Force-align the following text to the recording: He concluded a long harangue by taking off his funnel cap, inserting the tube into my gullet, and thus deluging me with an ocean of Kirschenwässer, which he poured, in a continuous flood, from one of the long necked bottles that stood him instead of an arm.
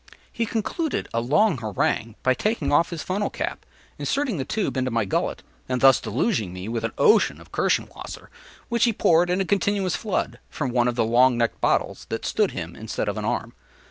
He 0.33 0.47
concluded 0.47 1.07
a 1.13 1.21
long 1.21 1.59
harangue 1.59 2.15
by 2.23 2.33
taking 2.33 2.71
off 2.73 2.89
his 2.89 3.03
funnel 3.03 3.29
cap, 3.29 3.67
inserting 3.99 4.37
the 4.37 4.43
tube 4.45 4.75
into 4.75 4.89
my 4.89 5.05
gullet, 5.05 5.43
and 5.69 5.79
thus 5.79 6.01
deluging 6.01 6.51
me 6.51 6.67
with 6.67 6.83
an 6.83 6.93
ocean 6.97 7.39
of 7.39 7.51
Kirschenwässer, 7.51 8.29
which 8.67 8.85
he 8.85 8.93
poured, 8.93 9.29
in 9.29 9.39
a 9.39 9.45
continuous 9.45 9.95
flood, 9.95 10.39
from 10.49 10.71
one 10.71 10.87
of 10.87 10.95
the 10.95 11.05
long 11.05 11.37
necked 11.37 11.61
bottles 11.61 12.05
that 12.09 12.25
stood 12.25 12.49
him 12.49 12.75
instead 12.75 13.07
of 13.07 13.15
an 13.19 13.25
arm. 13.25 13.53